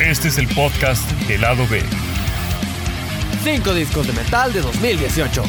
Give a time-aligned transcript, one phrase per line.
[0.00, 1.82] Este es el podcast del lado B.
[3.44, 5.42] Cinco discos de metal de 2018.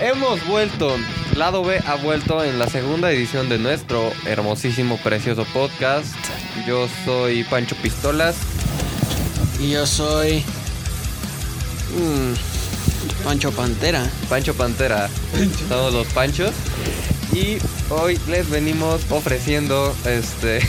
[0.00, 0.96] Hemos vuelto,
[1.36, 6.14] Lado B ha vuelto en la segunda edición de nuestro hermosísimo, precioso podcast.
[6.66, 8.51] Yo soy Pancho Pistolas.
[9.62, 10.42] Y yo soy.
[11.96, 14.10] mm, Pancho Pantera.
[14.28, 15.08] Pancho Pantera.
[15.68, 16.50] Somos los Panchos.
[17.32, 20.60] Y hoy les venimos ofreciendo este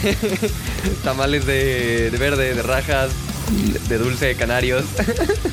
[1.03, 3.09] tamales de, de verde, de rajas,
[3.89, 4.85] de dulce de canarios.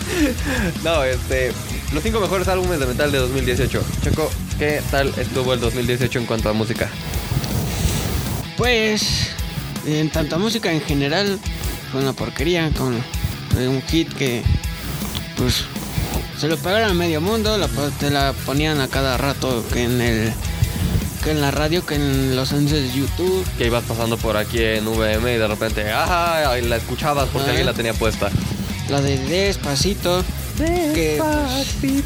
[0.85, 1.53] no, este.
[1.95, 3.83] Los cinco mejores álbumes de metal de 2018.
[4.05, 6.91] Choco, ¿qué tal estuvo el 2018 en cuanto a música?
[8.59, 9.31] Pues.
[9.87, 11.39] En tanto a música en general,
[11.91, 13.03] fue una porquería, con
[13.57, 14.43] un hit que.
[15.37, 15.65] Pues.
[16.39, 20.01] Se lo pagaron a medio mundo, la, te la ponían a cada rato que en
[20.01, 20.33] el.
[21.23, 23.45] Que en la radio, que en los anuncios de YouTube.
[23.59, 27.51] Que ibas pasando por aquí en VM y de repente, ajá, la escuchabas porque Ah.
[27.51, 28.31] alguien la tenía puesta.
[28.89, 30.25] La de Despacito.
[30.57, 32.05] Que, pues,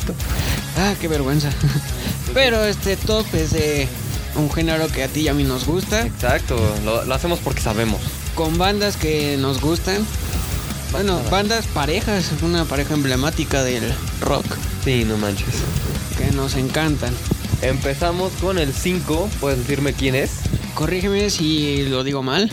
[0.76, 1.50] Ah, qué vergüenza.
[2.34, 3.86] Pero este top es de
[4.34, 7.60] un género que a ti y a mí nos gusta, Exacto, lo, lo hacemos porque
[7.60, 8.00] sabemos.
[8.34, 10.04] con bandas que nos gustan.
[10.94, 13.82] Bueno, bandas parejas, una pareja emblemática del
[14.20, 14.44] rock
[14.84, 15.46] Sí, no manches.
[16.16, 17.12] que nos encantan.
[17.62, 20.30] Empezamos con el 5, ¿puedes decirme quién es?
[20.74, 22.48] Corrígeme si lo digo mal.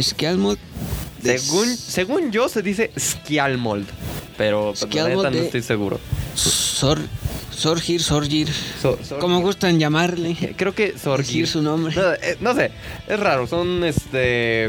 [0.00, 0.58] Skialmod
[1.22, 3.86] de Según, según yo se dice Skialmold,
[4.36, 5.98] pero pero Skialmold neta no estoy seguro.
[6.34, 7.00] Sor
[7.50, 8.48] Sorgir, Sorgir,
[8.82, 9.18] So- Sorgir.
[9.18, 10.36] como gustan llamarle.
[10.56, 11.26] Creo que Sorgir.
[11.26, 11.94] Decir su nombre.
[11.96, 12.70] No, eh, no sé,
[13.08, 14.68] es raro, son este...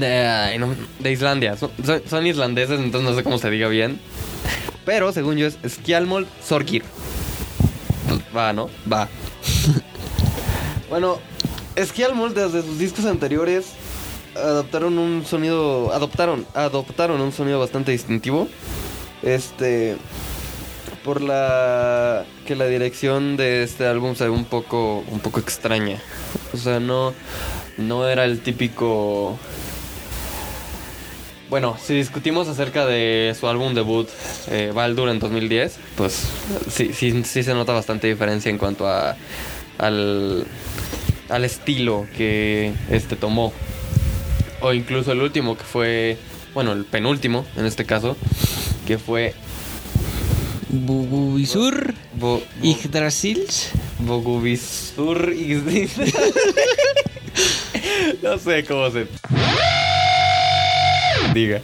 [0.00, 1.70] De, Islandia, son,
[2.08, 4.00] son- islandeses, entonces no sé cómo se diga bien.
[4.84, 6.82] Pero según yo es Skialmold Sorgir.
[8.08, 8.70] Pues, Va, ¿no?
[8.90, 9.08] Va.
[10.90, 11.18] bueno,
[11.82, 13.66] Skialmold desde sus discos anteriores
[14.34, 18.48] adoptaron un sonido, adoptaron, adoptaron un sonido bastante distintivo.
[19.22, 19.96] Este,
[21.04, 26.00] por la que la dirección de este álbum se ve un poco, un poco extraña.
[26.52, 27.14] O sea, no,
[27.78, 29.38] no era el típico.
[31.50, 34.06] Bueno, si discutimos acerca de su álbum debut,
[34.50, 36.24] eh, Baldur, en 2010, pues
[36.70, 39.16] sí, sí, sí se nota bastante diferencia en cuanto a
[39.78, 40.46] al,
[41.30, 43.52] al estilo que este tomó.
[44.60, 46.18] O incluso el último, que fue,
[46.52, 48.14] bueno, el penúltimo en este caso,
[48.86, 49.34] que fue
[50.68, 53.70] Bububisur Bo- Yggdrasils.
[54.00, 55.32] Bogubisur
[58.22, 59.06] No sé cómo se
[61.34, 61.60] diga.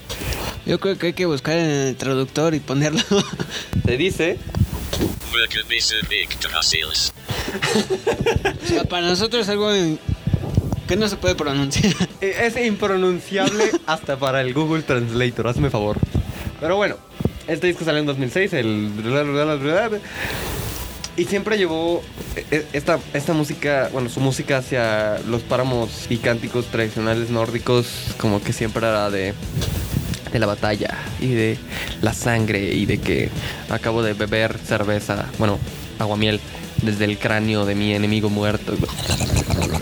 [0.67, 3.03] Yo creo que hay que buscar en el traductor y ponerlo.
[3.85, 4.39] Se dice
[6.11, 7.13] Yggdrasilis.
[8.63, 9.71] o sea, para nosotros es algo
[10.87, 11.95] que no se puede pronunciar.
[12.21, 15.99] eh, es impronunciable hasta para el Google Translator, hazme favor.
[16.61, 16.97] Pero bueno,
[17.47, 18.91] este disco salió en 2006, el
[21.17, 22.03] y siempre llevó
[22.51, 27.87] eh, esta, esta música, bueno, su música hacia los páramos y cánticos tradicionales nórdicos,
[28.19, 29.35] como que siempre era de,
[30.33, 31.59] de la batalla y de
[32.03, 33.31] la sangre y de que
[33.71, 35.59] acabo de beber cerveza, bueno,
[35.99, 36.41] aguamiel,
[36.83, 38.75] desde el cráneo de mi enemigo muerto.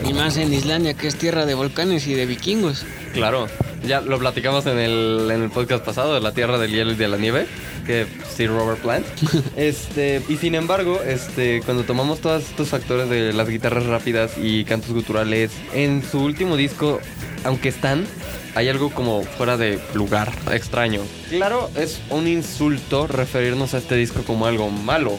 [0.04, 2.84] Y más en Islandia, que es tierra de volcanes y de vikingos.
[3.14, 3.46] Claro,
[3.86, 6.96] ya lo platicamos en el, en el podcast pasado de la tierra del hielo y
[6.96, 7.46] de la nieve,
[7.86, 9.06] que sí Robert Plant.
[9.56, 14.64] Este, y sin embargo, este, cuando tomamos todos estos factores de las guitarras rápidas y
[14.64, 17.00] cantos guturales, en su último disco,
[17.44, 18.06] aunque están,
[18.54, 21.02] hay algo como fuera de lugar, extraño.
[21.30, 25.18] Claro, es un insulto referirnos a este disco como algo malo.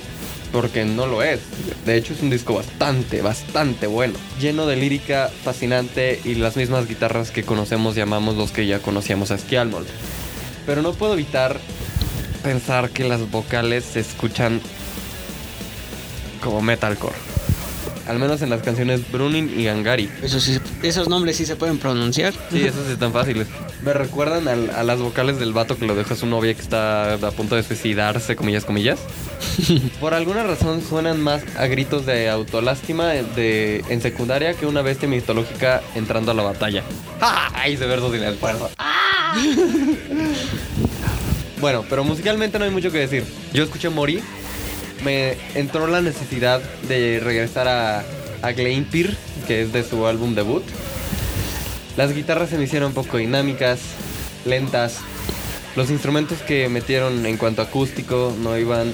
[0.51, 1.39] Porque no lo es.
[1.83, 4.13] De hecho, es un disco bastante, bastante bueno.
[4.39, 9.31] Lleno de lírica fascinante y las mismas guitarras que conocemos llamamos los que ya conocíamos
[9.31, 9.87] a Skialmold.
[10.67, 11.59] Pero no puedo evitar
[12.43, 14.61] pensar que las vocales se escuchan
[16.43, 17.15] como metalcore.
[18.07, 20.09] Al menos en las canciones Brunin y Gangari.
[20.21, 22.33] Eso sí, esos nombres sí se pueden pronunciar.
[22.51, 23.47] Sí, esos sí están fáciles.
[23.81, 27.13] Me recuerdan a, las vocales del vato que lo dejó a su novia que está
[27.13, 28.99] a punto de suicidarse, comillas, comillas.
[30.01, 35.07] Por alguna razón suenan más a gritos de autolástima de, en secundaria que una bestia
[35.07, 36.83] mitológica entrando a la batalla.
[37.21, 37.51] ¡Ja!
[37.53, 38.69] Ahí se verso sin esfuerzo.
[38.77, 39.37] ¡Ah!
[41.63, 43.23] bueno, pero musicalmente no hay mucho que decir.
[43.53, 44.19] Yo escuché Mori,
[45.01, 48.03] me entró la necesidad de regresar a,
[48.41, 49.15] a Gleipnir,
[49.47, 50.61] que es de su álbum debut.
[51.95, 53.79] Las guitarras se me hicieron un poco dinámicas,
[54.43, 54.97] lentas,
[55.77, 58.91] Los instrumentos que metieron en cuanto acústico no iban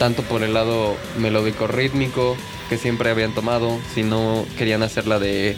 [0.00, 2.36] tanto por el lado melódico rítmico
[2.68, 5.56] que siempre habían tomado, sino querían hacerla de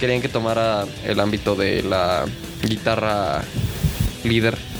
[0.00, 2.24] querían que tomara el ámbito de la
[2.66, 3.44] guitarra
[4.24, 4.71] líder.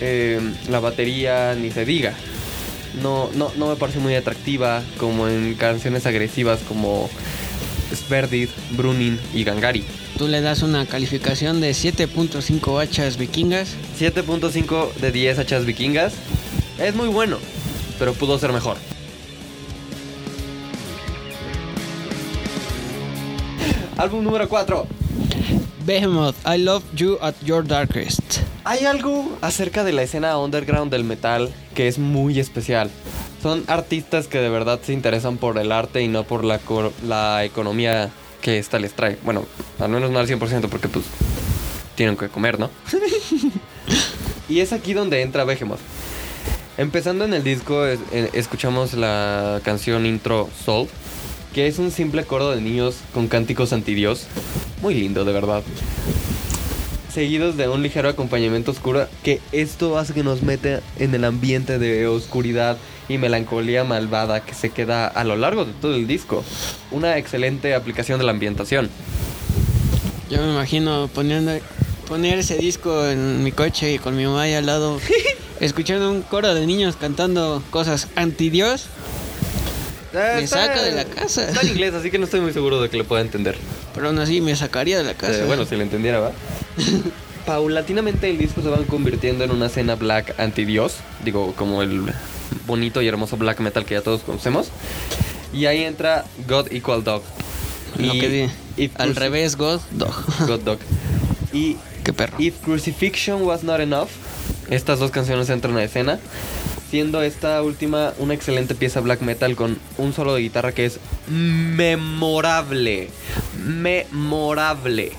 [0.00, 0.40] Eh,
[0.70, 2.14] la batería ni se diga.
[3.02, 7.08] No, no, no me parece muy atractiva como en canciones agresivas como
[7.94, 9.84] Sverdid, Brunin y Gangari.
[10.16, 13.74] Tú le das una calificación de 7.5 hachas vikingas.
[13.98, 16.14] 7.5 de 10 hachas vikingas.
[16.78, 17.38] Es muy bueno,
[17.98, 18.76] pero pudo ser mejor.
[23.96, 24.86] Álbum número 4.
[25.84, 28.47] Behemoth, I Love You at Your Darkest.
[28.68, 32.90] Hay algo acerca de la escena underground del metal que es muy especial.
[33.42, 38.10] Son artistas que de verdad se interesan por el arte y no por la, economía
[38.42, 39.16] que esta les trae.
[39.24, 39.46] Bueno,
[39.78, 41.06] al menos no al 100% porque pues
[41.94, 42.68] tienen que comer, ¿no?
[44.50, 45.80] y es aquí donde entra Behemoth.
[46.76, 50.88] Empezando en el disco es- eh, escuchamos la canción intro Soul,
[51.54, 54.26] que es un simple coro de niños con cánticos antidios.
[54.82, 55.62] Muy lindo, de verdad
[57.12, 61.78] seguidos de un ligero acompañamiento oscuro que esto hace que nos meta en el ambiente
[61.78, 62.76] de oscuridad
[63.08, 66.44] y melancolía malvada que se queda a lo largo de todo el disco.
[66.90, 68.90] Una excelente aplicación de la ambientación.
[70.30, 71.52] Yo me imagino poniendo
[72.06, 75.00] poner ese disco en mi coche y con mi mamá ahí al lado,
[75.60, 78.86] escuchando un coro de niños cantando cosas anti Dios.
[80.12, 81.48] Me saca de la casa.
[81.48, 83.56] Está en inglés, así que no estoy muy seguro de que lo pueda entender.
[83.94, 85.40] Pero aún así me sacaría de la casa.
[85.40, 86.32] Eh, bueno, si lo entendiera, ¿va?
[87.46, 90.96] Paulatinamente el disco se va convirtiendo en una escena black anti-dios.
[91.24, 92.12] Digo, como el
[92.66, 94.68] bonito y hermoso black metal que ya todos conocemos.
[95.52, 97.22] Y ahí entra God Equal Dog.
[97.96, 98.50] Lo que
[98.96, 100.14] Al revés, God Dog.
[100.46, 100.78] God Dog.
[101.52, 102.36] Y Qué perro.
[102.38, 104.08] If Crucifixion Was Not Enough,
[104.70, 106.18] estas dos canciones entran a escena,
[106.90, 111.00] siendo esta última una excelente pieza black metal con un solo de guitarra que es
[111.28, 113.10] memorable.
[113.62, 115.12] Memorable.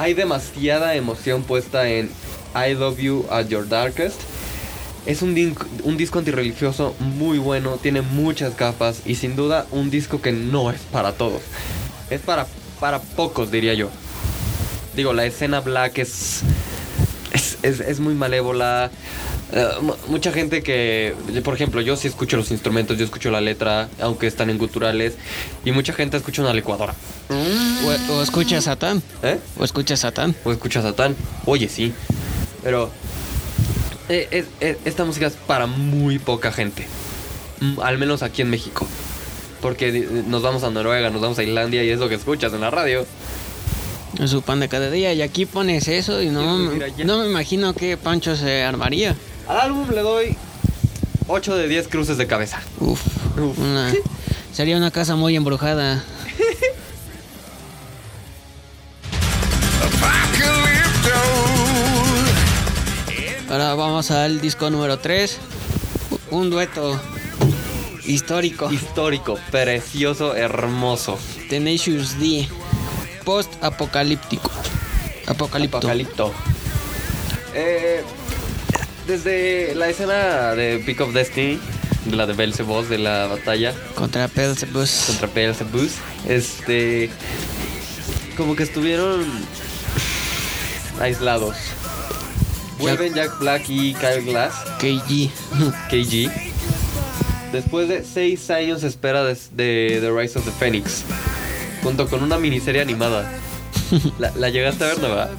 [0.00, 2.10] Hay demasiada emoción puesta en
[2.54, 4.18] I Love You at Your Darkest.
[5.04, 5.54] Es un,
[5.84, 10.70] un disco antirreligioso muy bueno, tiene muchas capas y sin duda un disco que no
[10.70, 11.42] es para todos.
[12.08, 12.46] Es para,
[12.80, 13.90] para pocos, diría yo.
[14.96, 16.44] Digo, la escena black es.
[17.62, 18.90] Es, es- muy malévola.
[19.52, 21.14] Eh, mu- mucha gente que.
[21.44, 25.14] Por ejemplo, yo sí escucho los instrumentos, yo escucho la letra, aunque están en guturales.
[25.64, 26.94] Y mucha gente escucha una licuadora.
[27.30, 29.02] O, o escucha a Satán.
[29.22, 29.38] ¿Eh?
[29.58, 30.34] O escucha a Satán.
[30.44, 31.16] O escucha a Satán.
[31.46, 31.92] Oye, sí.
[32.62, 32.90] Pero.
[34.08, 36.86] eh, es- es- esta música es para muy poca gente.
[37.60, 38.86] Mm, Al menos aquí en México.
[39.60, 42.62] Porque nos vamos a Noruega, nos vamos a Islandia y es lo que escuchas en
[42.62, 43.04] la radio.
[44.18, 45.12] Es su pan de cada día.
[45.12, 49.14] Y aquí pones eso y no, Sí, mira, no me imagino que Pancho se armaría.
[49.48, 50.36] Al álbum le doy
[51.28, 52.60] 8 de 10 cruces de cabeza.
[52.80, 53.00] Uf.
[53.38, 53.58] Uf.
[53.58, 53.92] Una,
[54.52, 56.04] sería una casa muy embrujada.
[63.50, 65.38] Ahora vamos al disco número 3.
[66.30, 67.00] Un dueto
[68.06, 68.70] histórico.
[68.70, 71.18] Histórico, precioso, hermoso.
[71.48, 72.48] Tenacious D.
[73.24, 74.50] Post apocalíptico.
[75.26, 75.78] Apocalipto.
[75.78, 76.32] Apocalipto.
[77.54, 78.02] Eh,
[79.06, 81.58] desde la escena de Peak of Destiny,
[82.06, 85.04] de la de Belzebos, de la batalla Contra Beelzebus.
[85.06, 85.92] contra Beelzebus,
[86.28, 87.10] este.
[88.36, 89.26] Como que estuvieron
[91.00, 91.56] aislados.
[92.78, 95.30] Vuelven Jack Black y Kyle Glass, KG.
[95.90, 96.30] KG.
[97.52, 101.02] Después de seis años de espera de, de The Rise of the Phoenix,
[101.82, 103.30] junto con una miniserie animada.
[104.18, 105.08] La, la llegaste a ver, ¿no?
[105.08, 105.30] verdad?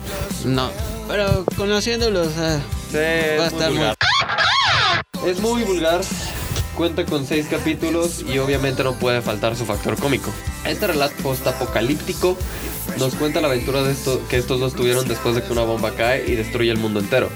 [0.46, 0.72] No.
[1.08, 2.30] Pero conociéndolos.
[2.38, 2.60] ah,
[2.92, 3.96] Sí, Va a es estar muy- vulgar.
[5.26, 6.02] Es muy vulgar.
[6.76, 10.32] Cuenta con seis capítulos y obviamente no puede faltar su factor cómico.
[10.66, 12.38] Este relato post-apocalíptico
[12.98, 15.92] nos cuenta la aventura de esto, que estos dos tuvieron después de que una bomba
[15.92, 17.30] cae y destruye el mundo entero.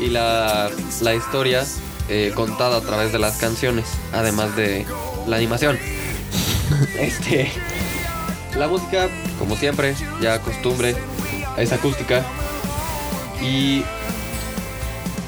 [0.00, 1.64] Y la, la historia
[2.08, 4.84] eh, contada a través de las canciones, además de
[5.26, 5.78] la animación.
[6.98, 7.50] Este.
[8.58, 9.08] La música,
[9.38, 10.96] como siempre, ya costumbre,
[11.58, 12.24] es acústica.
[13.42, 13.82] Y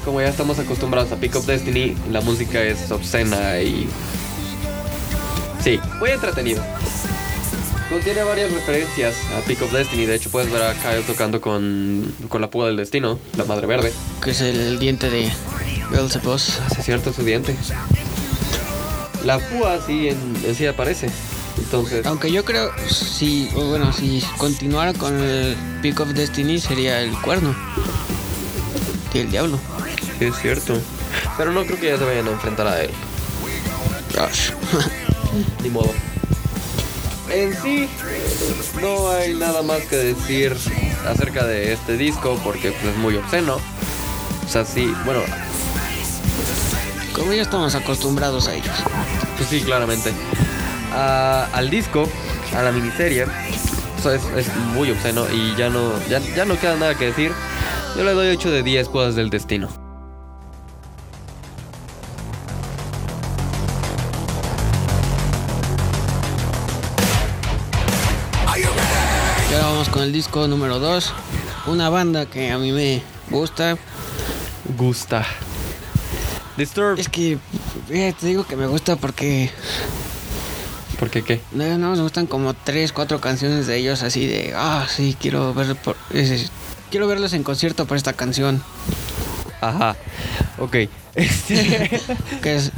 [0.03, 3.87] como ya estamos acostumbrados a Pick Up Destiny, la música es obscena y.
[5.63, 6.63] Sí, muy entretenido.
[7.89, 10.05] Contiene varias referencias a Pick Up Destiny.
[10.05, 13.67] De hecho, puedes ver a Kyle tocando con, con la púa del destino, la madre
[13.67, 13.93] verde.
[14.23, 15.31] Que es el diente de
[15.91, 16.59] Beelzebus.
[16.61, 17.55] Hace cierto su diente.
[19.23, 21.09] La púa sí en, en sí aparece.
[21.57, 27.11] Entonces, Aunque yo creo, si, bueno, si continuara con el Peak of Destiny sería el
[27.21, 27.55] cuerno.
[29.13, 29.59] Y el diablo.
[30.17, 30.79] sí es cierto.
[31.37, 32.91] Pero no creo que ya se vayan a enfrentar a él.
[34.15, 34.51] Gosh.
[35.63, 35.91] Ni modo.
[37.31, 37.87] En sí,
[38.81, 40.55] no hay nada más que decir
[41.07, 43.57] acerca de este disco porque pues, es muy obsceno.
[44.45, 45.21] O sea, sí, bueno,
[47.13, 48.75] Como ya estamos acostumbrados a ellos.
[49.37, 50.11] pues sí, claramente.
[50.93, 52.07] A- al disco,
[52.57, 56.59] a la miniserie, o sea, es, es muy obsceno y ya no, ya, ya no
[56.59, 57.31] queda nada que decir.
[57.97, 59.69] Yo le doy 8 de 10 cosas del destino.
[69.49, 71.13] Y ahora vamos con el disco número 2.
[71.67, 73.77] Una banda que a mí me gusta.
[74.77, 75.25] Gusta.
[76.57, 76.99] Disturbed.
[76.99, 77.37] Es que
[77.89, 79.49] eh, te digo que me gusta porque
[80.99, 81.39] ¿Por qué qué?
[81.53, 85.53] no, no, me gustan como 3, 4 canciones de ellos así de, ah, sí, quiero
[85.53, 85.95] ver por,
[86.91, 88.61] quiero verlos en concierto por esta canción.
[89.61, 89.95] Ajá.
[90.57, 90.75] Ok.
[91.15, 91.99] Este,
[92.43, 92.71] Que es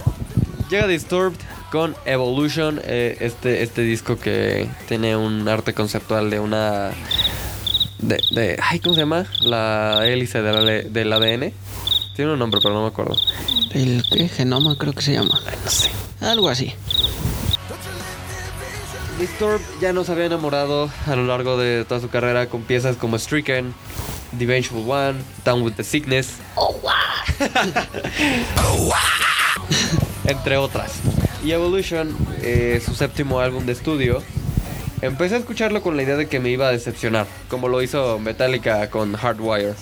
[0.70, 1.38] llega Disturbed
[1.72, 6.92] con Evolution, eh, este, este disco que tiene un arte conceptual de una...
[8.00, 9.26] De, de, ay, ¿cómo se llama?
[9.42, 11.54] La hélice de la- del ADN.
[12.16, 13.16] Tiene un nombre, pero no me acuerdo.
[13.74, 14.28] el ¿qué?
[14.28, 15.40] genoma, creo que se llama.
[15.64, 15.90] No sé.
[16.22, 16.74] Algo así.
[19.22, 23.20] Disturbed ya nos había enamorado a lo largo de toda su carrera con piezas como
[23.20, 23.72] Stricken,
[24.36, 26.38] The Vengeful One, Down with the Sickness.
[30.26, 30.94] Entre otras.
[31.46, 34.24] Y Evolution, eh, su séptimo álbum de estudio,
[35.04, 38.18] empecé a escucharlo con la idea de que me iba a decepcionar, como lo hizo
[38.18, 39.76] Metallica con Hardwire.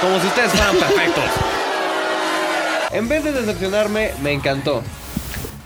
[0.00, 1.45] Como si ustedes fueran perfectos.
[2.96, 4.82] En vez de decepcionarme, me encantó.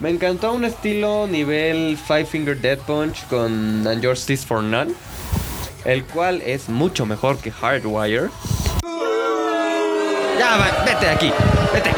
[0.00, 4.92] Me encantó un estilo nivel Five Finger Dead Punch con And Justice for None,
[5.84, 8.30] el cual es mucho mejor que Hardwire.
[10.40, 11.32] Ya, va, vete aquí,
[11.72, 11.90] vete.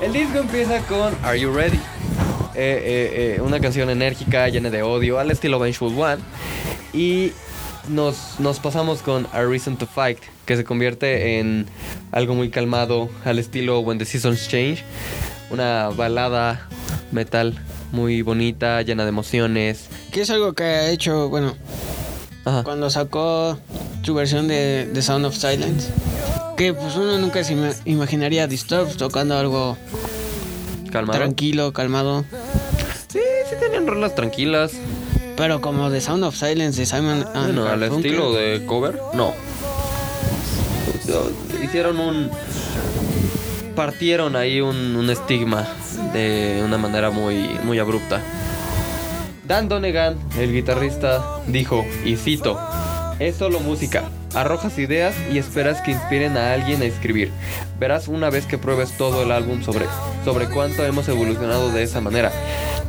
[0.00, 1.76] El disco empieza con Are You Ready?
[1.76, 1.78] Eh,
[2.56, 6.20] eh, eh, una canción enérgica, llena de odio, al estilo Vengeful One.
[6.92, 7.32] Y
[7.88, 11.66] nos, nos pasamos con A Reason to Fight, que se convierte en
[12.12, 14.82] algo muy calmado, al estilo When the Seasons Change.
[15.50, 16.68] Una balada
[17.12, 17.58] metal
[17.92, 19.88] muy bonita, llena de emociones.
[20.12, 21.56] Que es algo que ha hecho, bueno,
[22.44, 22.62] Ajá.
[22.62, 23.58] cuando sacó
[24.02, 25.88] su versión de The Sound of Silence.
[26.56, 29.76] Que pues uno nunca se ima- imaginaría Disturbed tocando algo
[30.92, 31.18] Calmado.
[31.18, 32.24] tranquilo, calmado.
[33.08, 33.18] Sí,
[33.48, 34.72] sí tenían rolas tranquilas.
[35.40, 39.32] Pero como The Sound of Silence de Simon and Bueno, al estilo de cover, no.
[41.64, 42.30] Hicieron un.
[43.74, 45.66] Partieron ahí un, un estigma
[46.12, 48.20] de una manera muy, muy abrupta.
[49.48, 52.60] Dan Donegan, el guitarrista, dijo, y cito,
[53.18, 54.10] es solo música.
[54.34, 57.32] Arrojas ideas y esperas que inspiren a alguien a escribir.
[57.78, 59.86] Verás una vez que pruebes todo el álbum sobre,
[60.22, 62.30] sobre cuánto hemos evolucionado de esa manera.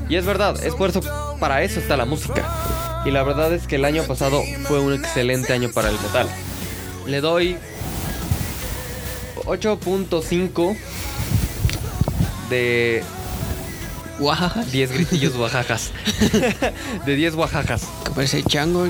[0.10, 1.00] Y es verdad, es por eso,
[1.42, 2.48] para eso está la música.
[3.04, 6.30] Y la verdad es que el año pasado fue un excelente año para el metal.
[7.08, 7.58] Le doy
[9.46, 10.78] 8.5
[12.52, 13.04] de
[14.20, 15.92] Oaxaca, 10 gritillos oaxacas.
[17.06, 17.88] de 10 oaxacas.
[18.06, 18.88] que parece chango.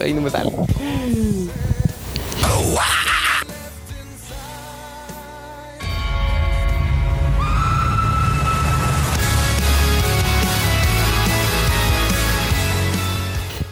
[0.00, 0.52] Ahí no me sale.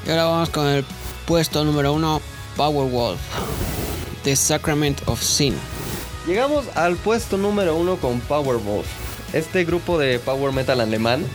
[0.06, 0.84] Y ahora vamos con el
[1.26, 2.20] puesto número uno,
[2.56, 3.18] Powerwolf.
[4.22, 5.54] The Sacrament of Sin.
[6.28, 8.86] Llegamos al puesto número uno con Powerwolf.
[9.32, 11.26] Este grupo de power metal alemán.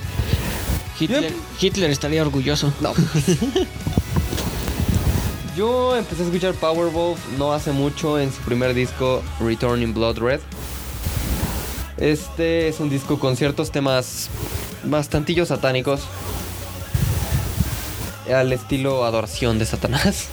[0.98, 2.72] Hitler, Hitler estaría orgulloso.
[2.80, 2.94] No.
[5.58, 10.40] Yo empecé a escuchar Powerwolf no hace mucho en su primer disco Returning Blood Red.
[11.98, 14.30] Este es un disco con ciertos temas
[14.86, 16.04] bastantillos satánicos.
[18.30, 20.28] Al estilo adoración de Satanás.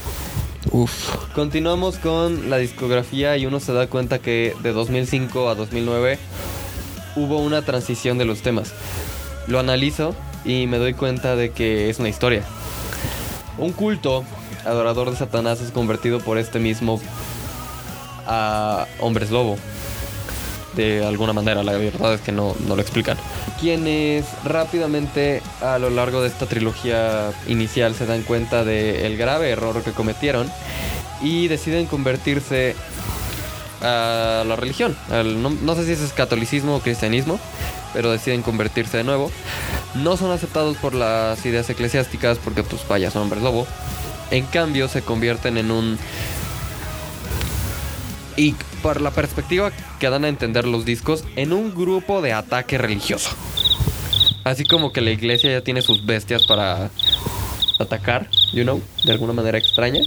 [0.71, 1.09] Uf.
[1.35, 6.18] Continuamos con la discografía y uno se da cuenta que de 2005 a 2009
[7.16, 8.75] hubo una transición de los temas.
[9.47, 10.14] Lo analizo
[10.45, 12.42] y me doy cuenta de que es una historia.
[13.57, 14.25] Un culto
[14.64, 17.00] adorador de Satanás es convertido por este mismo
[18.26, 19.57] a hombres lobo.
[20.76, 23.16] De alguna manera, la verdad es que no, no lo explican.
[23.61, 29.83] Quienes rápidamente a lo largo de esta trilogía inicial se dan cuenta del grave error
[29.83, 30.50] que cometieron
[31.23, 32.76] y deciden convertirse
[33.83, 34.97] a la religión.
[35.11, 37.38] Al- no, no sé si es catolicismo o cristianismo,
[37.93, 39.31] pero deciden convertirse de nuevo.
[39.95, 43.67] No son aceptados por las ideas eclesiásticas porque pues vaya, son hombres lobo.
[44.31, 45.99] En cambio se convierten en un...
[48.38, 52.78] Y por la perspectiva que dan a entender los discos, en un grupo de ataque
[52.78, 53.30] religioso.
[54.45, 56.90] Así como que la iglesia ya tiene sus bestias para
[57.80, 60.02] atacar, you know, de alguna manera extraña.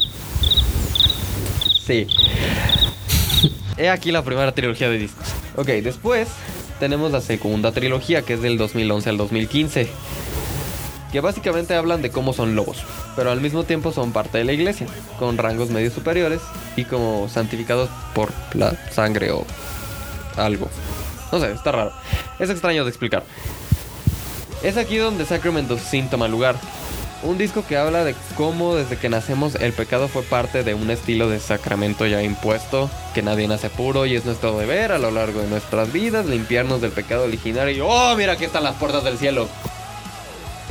[1.85, 2.07] Sí.
[3.77, 5.27] He aquí la primera trilogía de discos.
[5.57, 6.29] Ok, después
[6.79, 9.89] tenemos la segunda trilogía que es del 2011 al 2015.
[11.11, 12.77] Que básicamente hablan de cómo son lobos,
[13.15, 14.87] pero al mismo tiempo son parte de la iglesia,
[15.19, 16.41] con rangos medio superiores
[16.75, 19.45] y como santificados por la sangre o
[20.37, 20.69] algo.
[21.31, 21.91] No sé, está raro.
[22.39, 23.23] Es extraño de explicar.
[24.63, 26.55] Es aquí donde Sacrament of Sin toma lugar.
[27.23, 30.89] Un disco que habla de cómo desde que nacemos el pecado fue parte de un
[30.89, 35.11] estilo de sacramento ya impuesto, que nadie nace puro y es nuestro deber a lo
[35.11, 39.03] largo de nuestras vidas limpiarnos del pecado originario y ¡oh, mira aquí están las puertas
[39.03, 39.47] del cielo!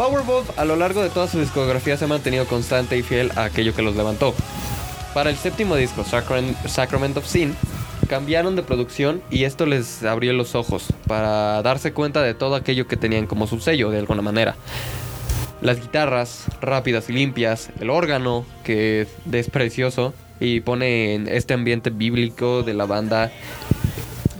[0.00, 3.44] Powerwolf a lo largo de toda su discografía se ha mantenido constante y fiel a
[3.44, 4.34] aquello que los levantó.
[5.12, 7.54] Para el séptimo disco, Sacrament, Sacrament of Sin,
[8.08, 12.88] cambiaron de producción y esto les abrió los ojos para darse cuenta de todo aquello
[12.88, 14.56] que tenían como su sello de alguna manera.
[15.60, 21.90] Las guitarras rápidas y limpias, el órgano que es precioso y pone en este ambiente
[21.90, 23.30] bíblico de la banda,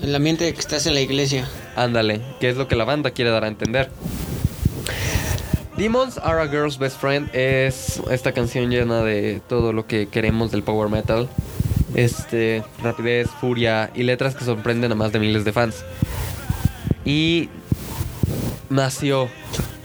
[0.00, 1.46] El ambiente que estás en la iglesia.
[1.76, 3.90] ándale, que es lo que la banda quiere dar a entender.
[5.80, 10.50] Demons Are a Girl's Best Friend es esta canción llena de todo lo que queremos
[10.50, 11.26] del power metal.
[11.94, 15.82] Este, rapidez, furia y letras que sorprenden a más de miles de fans.
[17.06, 17.48] Y
[18.68, 19.30] nació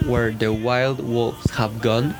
[0.05, 2.13] Where the Wild Wolves Have Gone.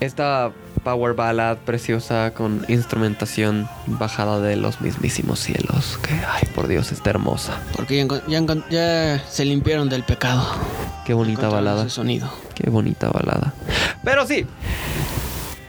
[0.00, 0.52] Esta
[0.84, 5.98] power ballad preciosa con instrumentación bajada de los mismísimos cielos.
[6.02, 7.62] Que, ay, por Dios, está hermosa.
[7.74, 8.06] Porque
[8.68, 10.46] ya, se limpiaron del pecado.
[11.06, 11.82] Qué bonita balada.
[11.82, 12.28] ese sonido.
[12.54, 13.54] Qué bonita balada.
[14.04, 14.44] Pero sí.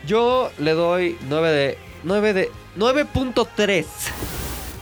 [0.08, 3.86] Yo le doy 9 de 9 de 9.3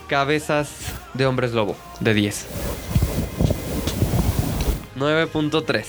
[0.07, 0.69] cabezas
[1.13, 2.45] de hombres lobo de 10.
[4.97, 5.83] 9.3.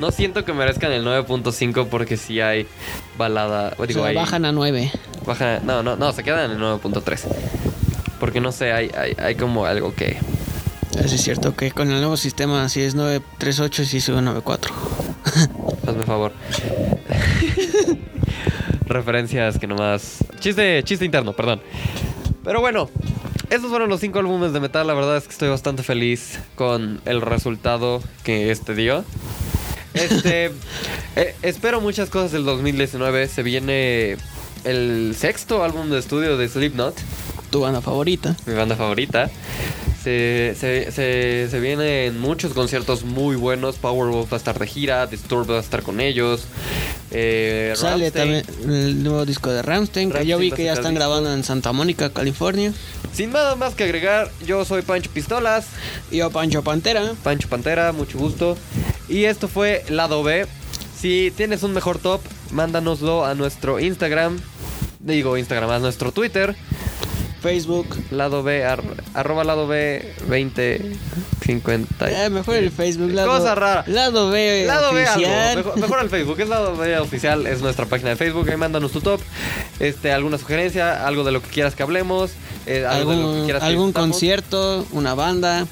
[0.00, 2.66] No siento que merezcan el 9.5 porque sí hay
[3.18, 4.90] balada, O digo, sea, hay- bajan a 9.
[5.26, 7.26] baja- no, no, no, se quedan en el 9.3.
[8.18, 10.18] Porque no sé, hay, hay, hay como algo que
[10.98, 14.74] Eso es cierto que con el nuevo sistema, si es 938, sí sube a 94.
[15.86, 16.32] Hazme favor.
[18.86, 20.18] Referencias que nomás.
[20.40, 21.60] Chiste, chiste interno, perdón.
[22.44, 22.90] Pero bueno,
[23.50, 24.86] estos fueron los cinco álbumes de metal.
[24.86, 29.04] La verdad es que estoy bastante feliz con el resultado que este dio.
[29.94, 30.46] Este.
[31.16, 33.28] eh, espero muchas cosas del 2019.
[33.28, 34.16] Se viene
[34.64, 36.94] el sexto álbum de estudio de Slipknot
[37.50, 38.36] Tu banda favorita.
[38.46, 39.30] mi banda favorita.
[40.02, 43.76] Se, se, se, se vienen muchos conciertos muy buenos.
[43.76, 46.44] Powerwolf va a estar de gira, Disturbed va a estar con ellos.
[47.12, 51.32] Eh, Sale también el nuevo disco de Ramstein, que yo vi que ya están grabando
[51.32, 52.72] en Santa Mónica, California.
[53.12, 55.66] Sin nada más que agregar, yo soy Pancho Pistolas,
[56.10, 57.12] Y yo, Pancho Pantera.
[57.22, 58.56] Pancho Pantera, mucho gusto.
[59.08, 60.46] Y esto fue Lado B.
[60.98, 64.40] Si tienes un mejor top, mándanoslo a nuestro Instagram.
[64.98, 66.56] Digo Instagram, a nuestro Twitter.
[67.42, 67.86] Facebook.
[68.10, 68.82] Lado B, ar-
[69.14, 72.10] arroba lado B 2050.
[72.10, 73.10] Eh, mejor el Facebook.
[73.12, 73.84] Lado, Cosa rara.
[73.86, 75.56] Lado B Lado B oficial.
[75.56, 76.40] Mejor, mejor al Facebook.
[76.40, 77.46] Es Lado B oficial.
[77.46, 78.48] Es nuestra página de Facebook.
[78.48, 79.20] Ahí mándanos tu top.
[79.80, 82.30] Este, alguna sugerencia, algo de lo que quieras que hablemos.
[82.66, 84.10] eh, algo de lo que algún quieras que algún discutamos.
[84.14, 85.66] concierto, una banda,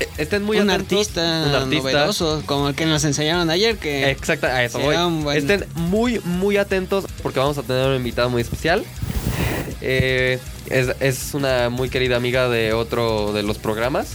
[0.00, 0.98] Eh, Estén muy un atentos.
[0.98, 1.90] artista, Un artista.
[1.90, 4.94] novedoso, como el que nos enseñaron ayer, que Exacto, a eso voy.
[5.22, 8.84] buen- Estén muy, muy atentos porque vamos a tener un invitado muy especial.
[9.80, 10.38] Eh,
[10.70, 14.08] es, es una muy querida amiga de otro de los programas.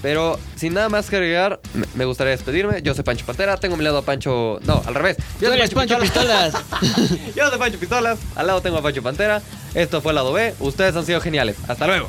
[0.00, 2.82] Pero sin nada más que agregar, me- gustaría despedirme.
[2.82, 4.60] Yo soy Pancho Pantera, tengo a mi lado a Pancho.
[4.64, 5.16] No, al revés.
[5.40, 6.54] tú soy Pancho Pistolas.
[7.34, 9.42] Yo soy Pancho Pistolas, al lado tengo a Pancho Pantera.
[9.74, 10.54] Esto fue el lado B.
[10.60, 11.56] Ustedes han sido geniales.
[11.66, 12.08] Hasta luego.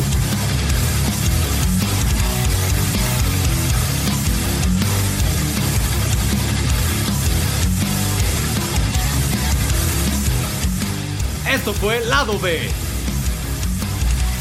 [11.66, 12.70] Esto fue Lado B.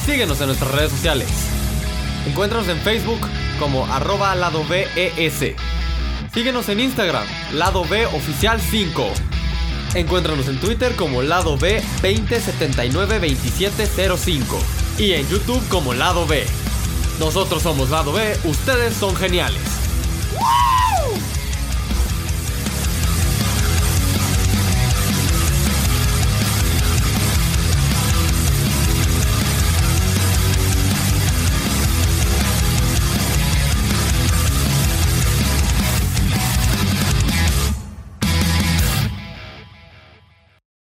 [0.05, 1.29] Síguenos en nuestras redes sociales.
[2.27, 3.21] Encuéntranos en Facebook
[3.61, 5.55] como arroba lado BES.
[6.35, 9.07] Síguenos en Instagram, lado B oficial 5.
[9.95, 14.59] Encuéntranos en Twitter como lado B 20792705.
[14.99, 16.45] Y en YouTube como lado B.
[17.21, 19.72] Nosotros somos lado B, ustedes son geniales.